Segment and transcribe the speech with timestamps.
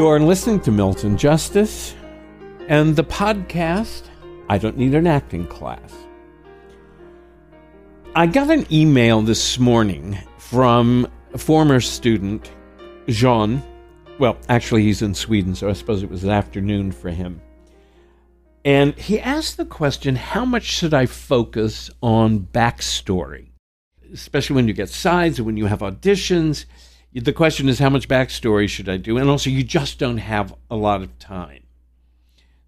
[0.00, 1.94] You're listening to Milton Justice
[2.68, 4.04] and the podcast,
[4.48, 5.92] I Don't Need an Acting Class.
[8.14, 12.50] I got an email this morning from a former student,
[13.08, 13.62] Jean.
[14.18, 17.42] Well, actually, he's in Sweden, so I suppose it was afternoon for him.
[18.64, 23.50] And he asked the question how much should I focus on backstory?
[24.10, 26.64] Especially when you get sides and when you have auditions
[27.12, 29.18] the question is how much backstory should I do?
[29.18, 31.64] And also, you just don't have a lot of time.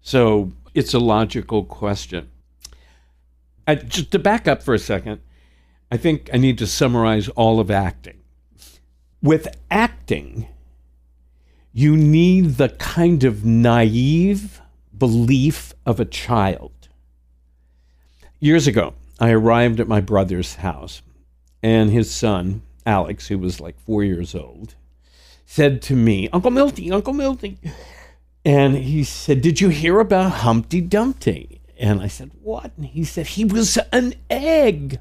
[0.01, 2.29] So it's a logical question.
[3.67, 5.21] I, just to back up for a second,
[5.89, 8.19] I think I need to summarize all of acting.
[9.21, 10.47] With acting,
[11.71, 14.61] you need the kind of naive
[14.97, 16.71] belief of a child.
[18.39, 21.01] Years ago, I arrived at my brother's house,
[21.61, 24.75] and his son, Alex, who was like four years old,
[25.45, 27.57] said to me, Uncle Milty, Uncle Milty.
[28.45, 31.61] And he said, Did you hear about Humpty Dumpty?
[31.79, 32.71] And I said, What?
[32.75, 34.99] And he said, He was an egg.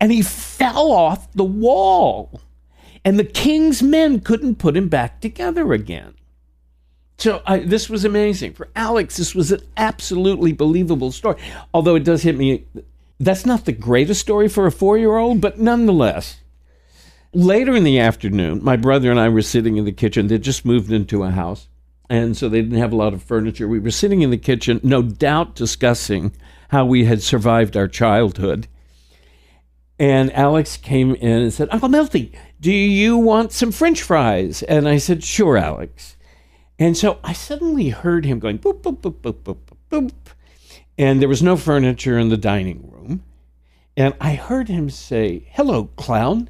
[0.00, 2.40] And he fell off the wall.
[3.04, 6.14] And the king's men couldn't put him back together again.
[7.18, 8.54] So I, this was amazing.
[8.54, 11.36] For Alex, this was an absolutely believable story.
[11.72, 12.66] Although it does hit me,
[13.20, 16.40] that's not the greatest story for a four year old, but nonetheless,
[17.34, 20.28] Later in the afternoon, my brother and I were sitting in the kitchen.
[20.28, 21.68] They'd just moved into a house,
[22.08, 23.66] and so they didn't have a lot of furniture.
[23.66, 26.32] We were sitting in the kitchen, no doubt discussing
[26.68, 28.68] how we had survived our childhood.
[29.98, 34.62] And Alex came in and said, Uncle Melty, do you want some french fries?
[34.62, 36.16] And I said, Sure, Alex.
[36.78, 40.12] And so I suddenly heard him going boop, boop, boop, boop, boop, boop.
[40.96, 43.24] And there was no furniture in the dining room.
[43.96, 46.48] And I heard him say, Hello, clown.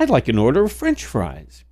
[0.00, 1.62] I'd like an order of french fries.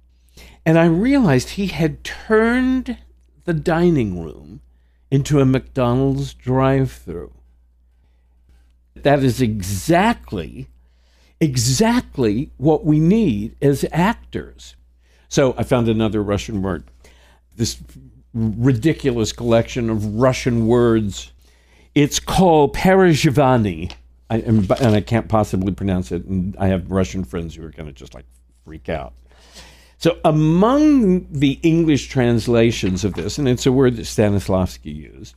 [0.66, 2.98] And I realized he had turned
[3.46, 4.60] the dining room
[5.10, 7.32] into a McDonald's drive through.
[8.94, 10.68] That is exactly,
[11.40, 14.76] exactly what we need as actors.
[15.30, 16.84] So I found another Russian word.
[17.56, 17.78] This
[18.34, 21.32] ridiculous collection of Russian words.
[21.94, 23.92] It's called perezhivanie.
[24.30, 26.24] I, and, and I can't possibly pronounce it.
[26.24, 28.26] And I have Russian friends who are going to just like
[28.64, 29.14] freak out.
[30.00, 35.34] So, among the English translations of this, and it's a word that Stanislavski used,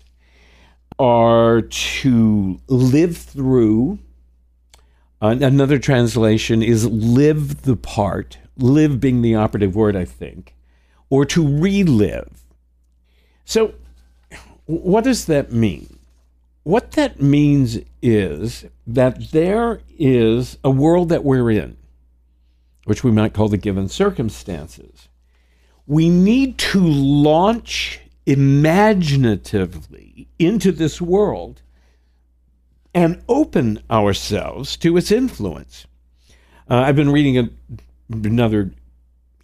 [0.99, 3.97] are to live through.
[5.19, 10.53] Uh, another translation is live the part, live being the operative word, I think,
[11.09, 12.43] or to relive.
[13.45, 13.73] So,
[14.65, 15.97] what does that mean?
[16.63, 21.77] What that means is that there is a world that we're in,
[22.85, 25.09] which we might call the given circumstances.
[25.87, 31.63] We need to launch imaginatively into this world
[32.93, 35.87] and open ourselves to its influence.
[36.69, 37.49] Uh, I've been reading a,
[38.11, 38.71] another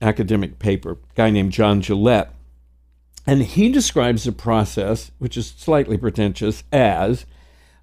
[0.02, 2.30] academic paper, a guy named John Gillett,
[3.28, 7.26] and he describes the process, which is slightly pretentious, as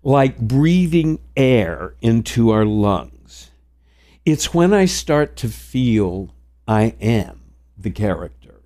[0.02, 3.50] like breathing air into our lungs.
[4.24, 6.34] It's when I start to feel
[6.66, 7.40] I am
[7.76, 8.62] the character.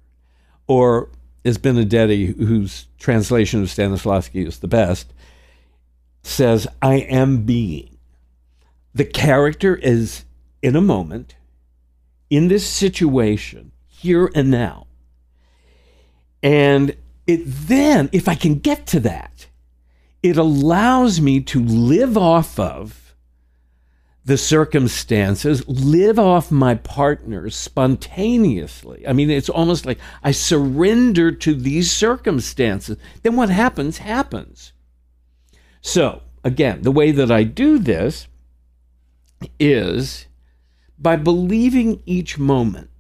[0.69, 1.11] Or,
[1.44, 5.12] as Benedetti, whose translation of Stanislavski is the best,
[6.22, 7.99] says, I am being.
[8.94, 10.25] The character is
[10.62, 11.37] in a moment,
[12.31, 14.88] in this situation, here and now.
[16.43, 19.47] And it then, if I can get to that,
[20.22, 23.15] it allows me to live off of
[24.25, 29.06] the circumstances, live off my partner spontaneously.
[29.09, 32.99] I mean, it's almost like I surrender to these circumstances.
[33.22, 34.72] Then what happens, happens.
[35.81, 38.29] So, again, the way that I do this
[39.58, 40.26] is
[40.99, 42.98] by believing each moment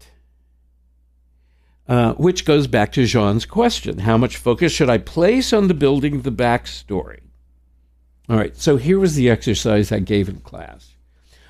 [1.88, 5.74] uh, which goes back to Jean's question how much focus should I place on the
[5.74, 7.20] building the backstory?
[8.28, 10.94] All right, so here was the exercise I gave in class,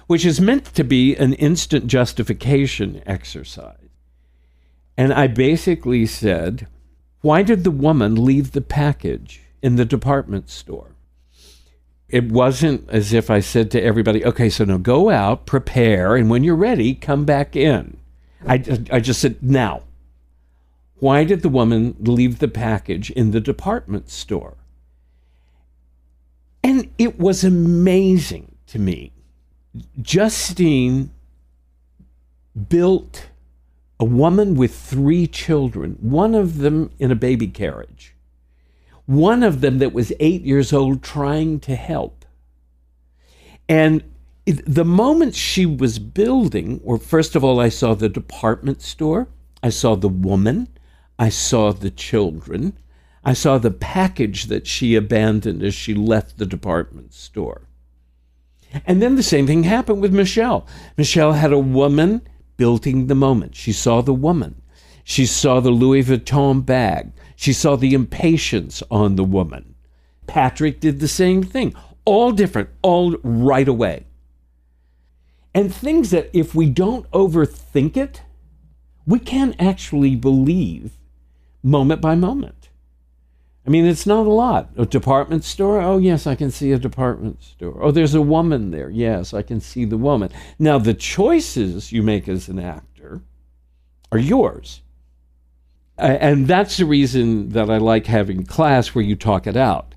[0.06, 3.74] which is meant to be an instant justification exercise.
[4.96, 6.68] And I basically said,
[7.20, 10.92] Why did the woman leave the package in the department store?
[12.08, 16.30] It wasn't as if I said to everybody, okay, so now go out, prepare, and
[16.30, 17.98] when you're ready, come back in.
[18.46, 19.82] I, I just said, now,
[21.00, 24.56] why did the woman leave the package in the department store?
[26.62, 29.12] And it was amazing to me.
[30.00, 31.10] Justine
[32.68, 33.28] built
[34.00, 38.14] a woman with three children, one of them in a baby carriage,
[39.06, 42.24] one of them that was eight years old trying to help.
[43.68, 44.02] And
[44.46, 49.28] the moment she was building, or first of all, I saw the department store,
[49.62, 50.68] I saw the woman,
[51.18, 52.78] I saw the children,
[53.24, 57.62] I saw the package that she abandoned as she left the department store.
[58.86, 60.66] And then the same thing happened with Michelle.
[60.96, 62.22] Michelle had a woman
[62.56, 63.56] building the moment.
[63.56, 64.62] She saw the woman.
[65.04, 67.12] She saw the Louis Vuitton bag.
[67.34, 69.74] She saw the impatience on the woman.
[70.26, 71.74] Patrick did the same thing.
[72.04, 74.06] All different, all right away.
[75.54, 78.22] And things that if we don't overthink it,
[79.06, 80.97] we can actually believe
[81.62, 82.68] moment by moment.
[83.66, 84.70] I mean, it's not a lot.
[84.78, 85.80] A department store?
[85.82, 87.82] Oh, yes, I can see a department store.
[87.82, 88.88] Oh, there's a woman there.
[88.88, 90.30] Yes, I can see the woman.
[90.58, 93.20] Now, the choices you make as an actor
[94.10, 94.80] are yours.
[95.98, 99.94] And that's the reason that I like having class where you talk it out.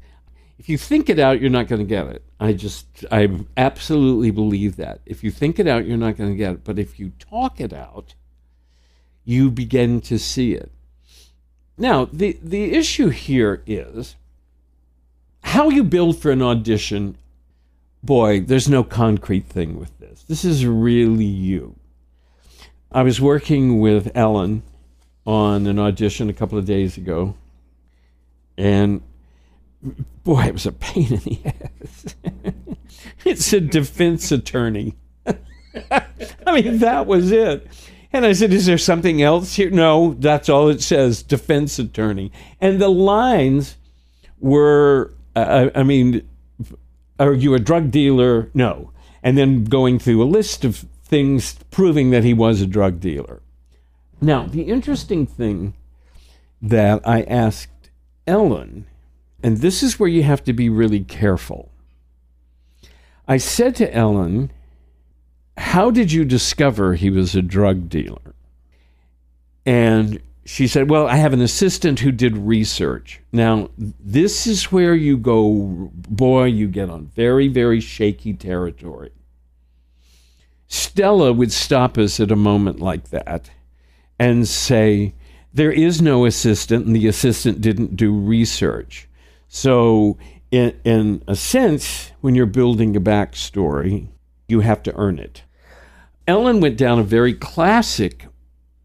[0.57, 2.23] If you think it out, you're not going to get it.
[2.39, 4.99] I just, I absolutely believe that.
[5.05, 6.63] If you think it out, you're not going to get it.
[6.63, 8.15] But if you talk it out,
[9.23, 10.71] you begin to see it.
[11.81, 14.15] Now, the, the issue here is
[15.41, 17.17] how you build for an audition.
[18.03, 20.21] Boy, there's no concrete thing with this.
[20.21, 21.75] This is really you.
[22.91, 24.61] I was working with Ellen
[25.25, 27.33] on an audition a couple of days ago,
[28.59, 29.01] and
[30.23, 32.15] boy, it was a pain in the ass.
[33.25, 34.97] it's a defense attorney.
[35.25, 37.65] I mean, that was it.
[38.13, 39.69] And I said, Is there something else here?
[39.69, 42.31] No, that's all it says defense attorney.
[42.59, 43.77] And the lines
[44.39, 46.27] were, uh, I mean,
[47.19, 48.49] are you a drug dealer?
[48.53, 48.91] No.
[49.23, 53.41] And then going through a list of things proving that he was a drug dealer.
[54.19, 55.73] Now, the interesting thing
[56.61, 57.89] that I asked
[58.27, 58.85] Ellen,
[59.43, 61.71] and this is where you have to be really careful.
[63.27, 64.51] I said to Ellen,
[65.71, 68.35] how did you discover he was a drug dealer?
[69.65, 73.21] And she said, Well, I have an assistant who did research.
[73.31, 79.13] Now, this is where you go, boy, you get on very, very shaky territory.
[80.67, 83.49] Stella would stop us at a moment like that
[84.19, 85.13] and say,
[85.53, 89.07] There is no assistant, and the assistant didn't do research.
[89.47, 90.17] So,
[90.51, 94.09] in, in a sense, when you're building a backstory,
[94.49, 95.43] you have to earn it.
[96.27, 98.27] Ellen went down a very classic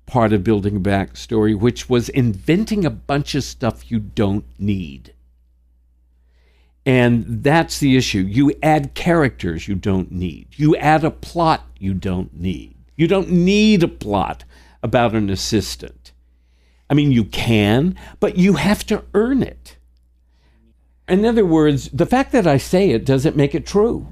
[0.07, 5.13] part of building a backstory, which was inventing a bunch of stuff you don't need.
[6.87, 8.21] And that's the issue.
[8.21, 10.49] You add characters you don't need.
[10.53, 12.77] You add a plot you don't need.
[12.95, 14.45] You don't need a plot
[14.83, 16.13] about an assistant.
[16.89, 19.77] I mean, you can, but you have to earn it.
[21.09, 24.07] In other words, the fact that I say it doesn't make it true.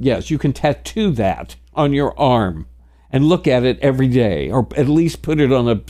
[0.00, 2.66] Yes, you can tattoo that on your arm
[3.10, 5.80] and look at it every day, or at least put it on a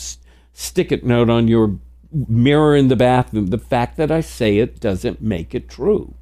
[0.52, 1.78] stick it note on your
[2.12, 3.46] mirror in the bathroom.
[3.46, 6.14] The fact that I say it doesn't make it true.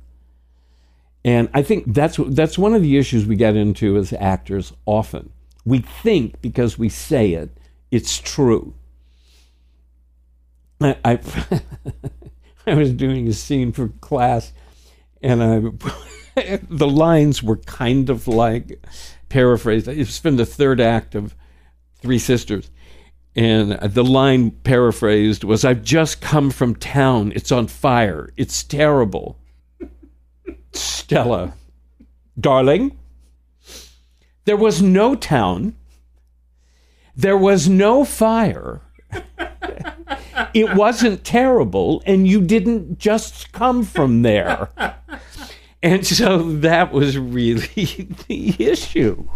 [1.24, 5.30] And I think that's that's one of the issues we get into as actors often.
[5.64, 7.50] We think because we say it,
[7.90, 8.74] it's true.
[10.80, 11.20] I, I,
[12.66, 14.52] I was doing a scene for class,
[15.22, 15.56] and I
[16.68, 18.84] the lines were kind of like
[19.28, 19.88] paraphrased.
[19.88, 21.34] It's from the third act of
[22.00, 22.70] Three Sisters.
[23.36, 27.32] And the line paraphrased was I've just come from town.
[27.36, 28.30] It's on fire.
[28.36, 29.38] It's terrible.
[30.72, 31.54] Stella,
[32.38, 32.98] darling,
[34.44, 35.76] there was no town.
[37.14, 38.80] There was no fire.
[40.54, 44.70] it wasn't terrible, and you didn't just come from there.
[45.82, 49.28] And so that was really the issue.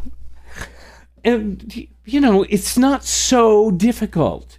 [1.24, 4.58] And, you know, it's not so difficult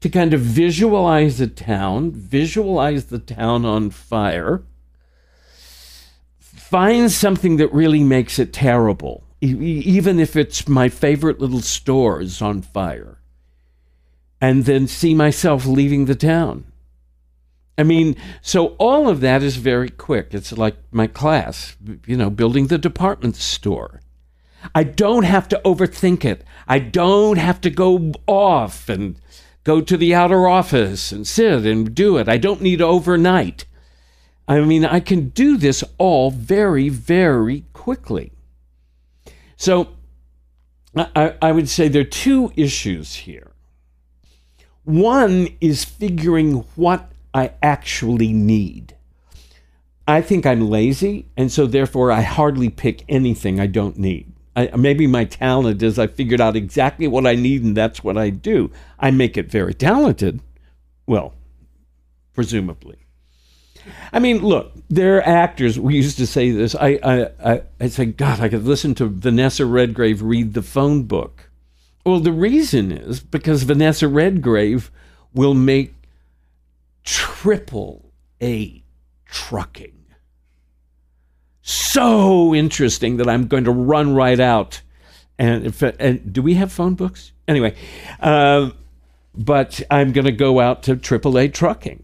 [0.00, 4.62] to kind of visualize a town, visualize the town on fire,
[6.38, 12.40] find something that really makes it terrible, even if it's my favorite little store is
[12.40, 13.18] on fire,
[14.40, 16.64] and then see myself leaving the town
[17.78, 20.34] I mean, so all of that is very quick.
[20.34, 24.00] It's like my class, you know, building the department store.
[24.74, 26.42] I don't have to overthink it.
[26.66, 29.16] I don't have to go off and
[29.62, 32.28] go to the outer office and sit and do it.
[32.28, 33.64] I don't need overnight.
[34.48, 38.32] I mean, I can do this all very, very quickly.
[39.56, 39.88] So
[40.96, 43.52] I, I would say there are two issues here.
[44.84, 48.94] One is figuring what I actually need.
[50.06, 54.32] I think I'm lazy, and so therefore I hardly pick anything I don't need.
[54.56, 58.16] I, maybe my talent is I figured out exactly what I need, and that's what
[58.16, 58.70] I do.
[58.98, 60.40] I make it very talented.
[61.06, 61.34] Well,
[62.32, 62.96] presumably.
[64.12, 65.78] I mean, look, there are actors.
[65.78, 66.74] We used to say this.
[66.74, 71.04] I, I, I, I say, God, I could listen to Vanessa Redgrave read the phone
[71.04, 71.50] book.
[72.04, 74.90] Well, the reason is because Vanessa Redgrave
[75.34, 75.94] will make
[77.08, 78.12] triple
[78.42, 78.84] A
[79.24, 79.98] trucking
[81.68, 84.80] so interesting that I'm going to run right out.
[85.38, 87.32] And, if, and do we have phone books?
[87.46, 87.74] Anyway,
[88.20, 88.70] uh,
[89.34, 92.02] but I'm going to go out to AAA trucking.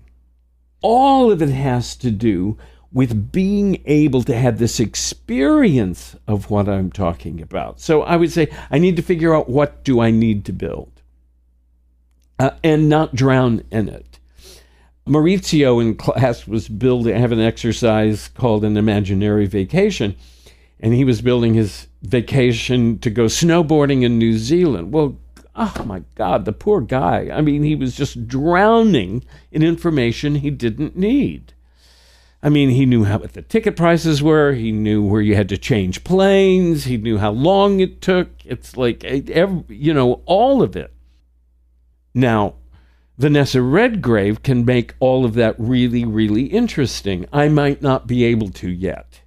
[0.83, 2.59] All of it has to do
[2.93, 7.81] with being able to have this experience of what I'm talking about.
[7.81, 10.93] So I would say I need to figure out what do I need to build
[12.39, 14.14] uh, and not drown in it.
[15.07, 20.17] Maurizio in class was building, have an exercise called an imaginary vacation,
[20.81, 24.93] and he was building his vacation to go snowboarding in New Zealand.
[24.93, 25.19] Well,
[25.55, 27.29] oh my God, the poor guy.
[27.33, 31.53] I mean, he was just drowning in information he didn't need.
[32.43, 34.53] I mean, he knew how what the ticket prices were.
[34.53, 36.85] He knew where you had to change planes.
[36.85, 38.29] He knew how long it took.
[38.45, 40.93] It's like, eh, every, you know, all of it.
[42.15, 42.57] Now,
[43.17, 47.27] Vanessa Redgrave can make all of that really, really interesting.
[47.33, 49.21] I might not be able to yet.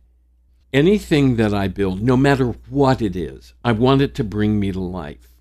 [0.74, 4.74] Anything that I build, no matter what it is, I want it to bring me
[4.74, 5.34] to life.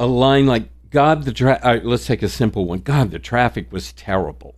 [0.00, 2.78] A line like, God, the tra- right, let's take a simple one.
[2.78, 4.54] God, the traffic was terrible.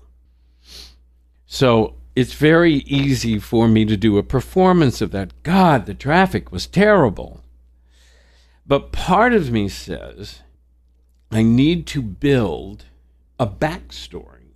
[1.46, 5.42] So it's very easy for me to do a performance of that.
[5.42, 7.42] God, the traffic was terrible.
[8.66, 10.42] But part of me says,
[11.30, 12.84] I need to build
[13.38, 14.52] a backstory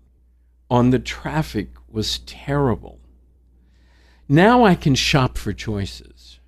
[0.71, 2.99] on the traffic was terrible.
[4.29, 6.41] Now I can shop for choices.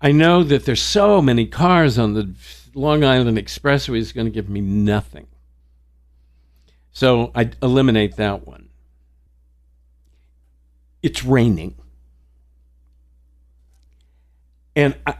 [0.00, 2.34] I know that there's so many cars on the
[2.74, 5.28] Long Island Expressway is going to give me nothing.
[6.92, 8.68] So I eliminate that one.
[11.02, 11.76] It's raining.
[14.76, 15.14] And I,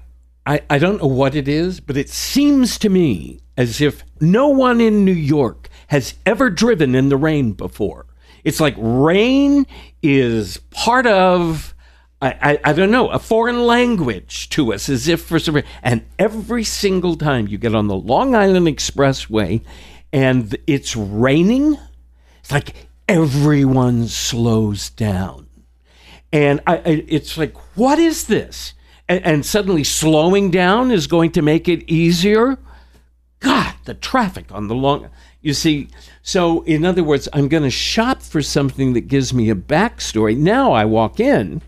[0.46, 4.48] I, I don't know what it is, but it seems to me as if no
[4.48, 8.06] one in New York has ever driven in the rain before.
[8.42, 9.66] It's like rain
[10.02, 11.74] is part of,
[12.20, 15.70] I, I, I, don't know, a foreign language to us, as if for some reason.
[15.82, 19.62] And every single time you get on the Long Island Expressway
[20.12, 21.78] and it's raining,
[22.40, 25.46] it's like everyone slows down.
[26.32, 28.74] And I, it's like, what is this?
[29.08, 32.58] And, and suddenly slowing down is going to make it easier
[33.44, 35.10] God, the traffic on the long.
[35.42, 35.88] You see,
[36.22, 40.34] so in other words, I'm going to shop for something that gives me a backstory.
[40.34, 41.60] Now I walk in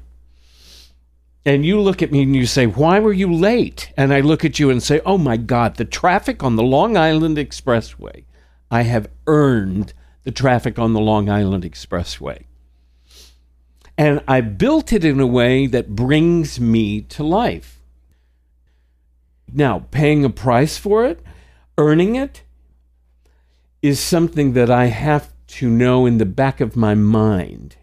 [1.45, 3.93] and you look at me and you say, Why were you late?
[3.97, 6.97] And I look at you and say, Oh my God, the traffic on the Long
[6.97, 8.25] Island Expressway.
[8.71, 9.93] I have earned
[10.25, 12.45] the traffic on the Long Island Expressway.
[13.99, 17.81] And I built it in a way that brings me to life.
[19.53, 21.21] Now, paying a price for it,
[21.79, 22.43] earning it
[23.81, 27.77] is something that I have to know in the back of my mind.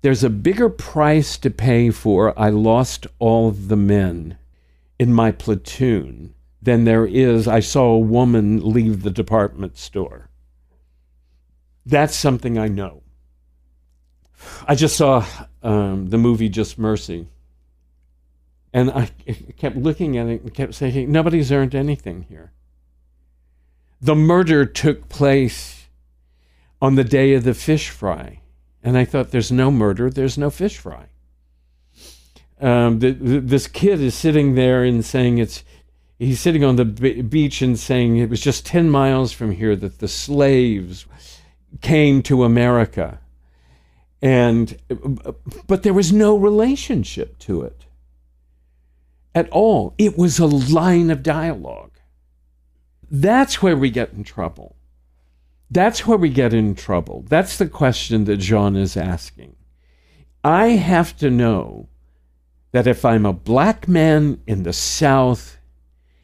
[0.00, 4.38] There's a bigger price to pay for I lost all the men
[4.98, 10.28] in my platoon than there is I saw a woman leave the department store.
[11.84, 13.02] That's something I know.
[14.66, 15.26] I just saw
[15.62, 17.28] um, the movie Just Mercy.
[18.72, 19.10] And I
[19.56, 22.52] kept looking at it and kept saying, nobody's earned anything here
[24.00, 25.86] the murder took place
[26.80, 28.40] on the day of the fish fry.
[28.82, 31.06] And I thought, there's no murder, there's no fish fry.
[32.60, 35.64] Um, the, the, this kid is sitting there and saying it's,
[36.18, 39.98] he's sitting on the beach and saying it was just 10 miles from here that
[39.98, 41.06] the slaves
[41.80, 43.20] came to America.
[44.20, 44.76] And,
[45.66, 47.86] but there was no relationship to it
[49.34, 49.94] at all.
[49.98, 51.92] It was a line of dialogue.
[53.10, 54.74] That's where we get in trouble.
[55.70, 57.24] That's where we get in trouble.
[57.28, 59.54] That's the question that Jean is asking.
[60.42, 61.88] I have to know
[62.72, 65.58] that if I'm a black man in the South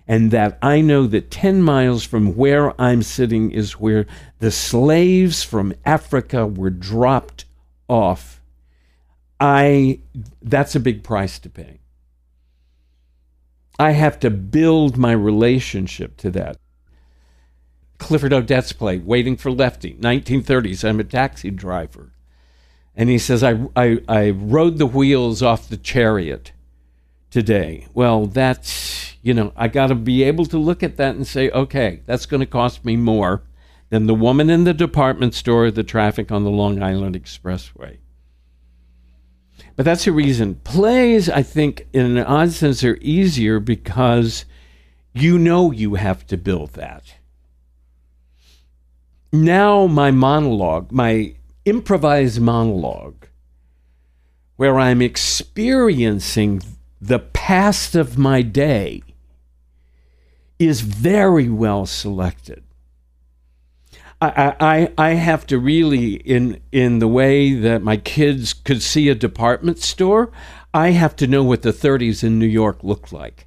[0.06, 4.06] and that I know that 10 miles from where I'm sitting is where
[4.38, 7.44] the slaves from Africa were dropped
[7.88, 8.40] off,
[9.40, 10.00] I
[10.42, 11.80] that's a big price to pay.
[13.78, 16.56] I have to build my relationship to that.
[17.98, 20.88] Clifford Odets play, Waiting for Lefty, 1930s.
[20.88, 22.12] I'm a taxi driver.
[22.94, 26.52] And he says, I, I, I rode the wheels off the chariot
[27.30, 27.88] today.
[27.92, 31.50] Well, that's, you know, I got to be able to look at that and say,
[31.50, 33.42] okay, that's going to cost me more
[33.90, 37.98] than the woman in the department store, the traffic on the Long Island Expressway.
[39.76, 40.56] But that's the reason.
[40.56, 44.44] Plays, I think, in an odd sense, are easier because
[45.12, 47.14] you know you have to build that.
[49.32, 53.26] Now, my monologue, my improvised monologue,
[54.56, 56.62] where I'm experiencing
[57.00, 59.02] the past of my day,
[60.58, 62.63] is very well selected.
[64.28, 69.08] I, I, I have to really in in the way that my kids could see
[69.08, 70.30] a department store,
[70.72, 73.46] I have to know what the 30s in New York looked like.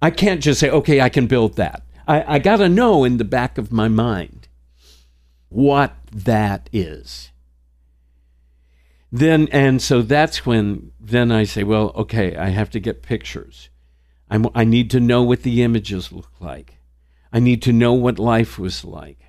[0.00, 1.82] I can't just say, okay, I can build that.
[2.06, 4.48] I, I got to know in the back of my mind
[5.48, 7.32] what that is.
[9.10, 13.70] Then, and so that's when then I say, well, okay, I have to get pictures.
[14.30, 16.78] I'm, I need to know what the images look like.
[17.32, 19.25] I need to know what life was like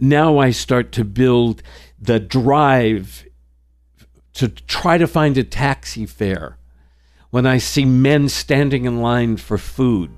[0.00, 1.62] now I start to build
[2.00, 3.24] the drive
[4.34, 6.58] to try to find a taxi fare
[7.30, 10.10] when I see men standing in line for food.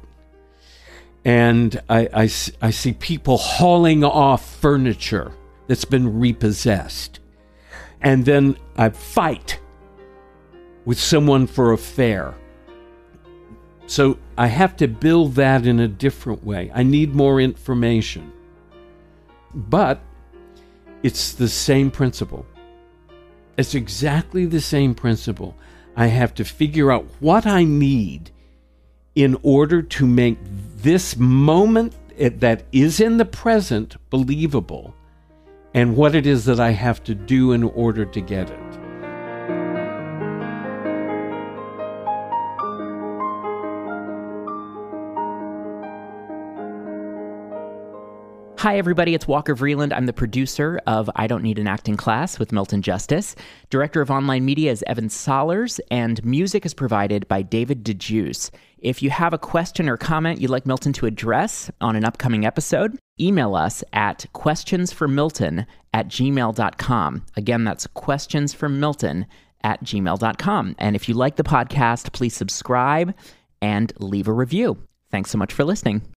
[1.24, 2.30] And I, I,
[2.62, 5.32] I see people hauling off furniture
[5.66, 7.20] that's been repossessed.
[8.00, 9.60] And then I fight
[10.84, 12.34] with someone for a fare.
[13.86, 16.70] So I have to build that in a different way.
[16.74, 18.32] I need more information.
[19.54, 20.00] But
[21.02, 22.46] it's the same principle.
[23.56, 25.56] It's exactly the same principle.
[25.96, 28.30] I have to figure out what I need
[29.14, 30.38] in order to make
[30.76, 34.94] this moment that is in the present believable
[35.74, 38.59] and what it is that I have to do in order to get it.
[48.60, 49.14] Hi, everybody.
[49.14, 49.94] It's Walker Vreeland.
[49.96, 53.34] I'm the producer of I Don't Need an Acting Class with Milton Justice.
[53.70, 58.50] Director of online media is Evan Solers, and music is provided by David DeJuice.
[58.80, 62.44] If you have a question or comment you'd like Milton to address on an upcoming
[62.44, 67.26] episode, email us at questionsformilton at gmail.com.
[67.38, 69.24] Again, that's questionsformilton
[69.64, 70.74] at gmail.com.
[70.78, 73.14] And if you like the podcast, please subscribe
[73.62, 74.76] and leave a review.
[75.10, 76.02] Thanks so much for listening.